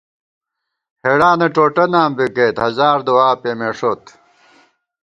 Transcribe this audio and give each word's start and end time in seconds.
ہېڑانہ 1.03 1.47
ٹوٹہ 1.55 1.85
نام 1.93 2.11
بی 2.17 2.25
گئیت، 2.35 2.57
ہزار 2.65 2.97
دُعا 3.07 3.29
پېمېݭوت 3.41 4.03